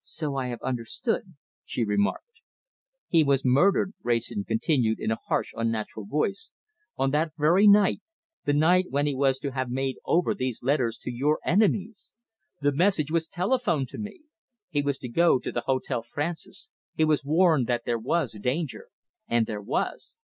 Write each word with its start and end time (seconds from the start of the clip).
"So 0.00 0.34
I 0.34 0.48
have 0.48 0.60
understood," 0.64 1.36
she 1.64 1.84
remarked. 1.84 2.40
"He 3.06 3.22
was 3.22 3.44
murdered," 3.44 3.94
Wrayson 4.02 4.42
continued 4.42 4.98
in 4.98 5.12
a 5.12 5.16
harsh, 5.28 5.52
unnatural 5.54 6.06
voice, 6.06 6.50
"on 6.96 7.12
that 7.12 7.30
very 7.38 7.68
night, 7.68 8.02
the 8.44 8.52
night 8.52 8.86
when 8.90 9.06
he 9.06 9.14
was 9.14 9.38
to 9.38 9.52
have 9.52 9.70
made 9.70 9.98
over 10.04 10.34
these 10.34 10.60
letters 10.60 10.98
to 11.02 11.12
your 11.12 11.38
enemies! 11.44 12.14
The 12.60 12.72
message 12.72 13.12
was 13.12 13.28
telephoned 13.28 13.86
to 13.90 13.98
me! 13.98 14.22
He 14.70 14.82
was 14.82 14.98
to 14.98 15.08
go 15.08 15.38
to 15.38 15.52
the 15.52 15.62
Hotel 15.66 16.02
Francis. 16.02 16.68
He 16.96 17.04
was 17.04 17.24
warned 17.24 17.68
that 17.68 17.84
there 17.84 17.96
was 18.00 18.32
danger. 18.42 18.88
And 19.28 19.46
there 19.46 19.62
was! 19.62 20.14